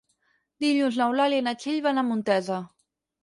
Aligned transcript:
Dilluns 0.63 0.97
n'Eulàlia 1.01 1.43
i 1.43 1.45
na 1.49 1.53
Txell 1.59 1.77
van 1.89 2.03
a 2.03 2.07
Montesa. 2.09 2.57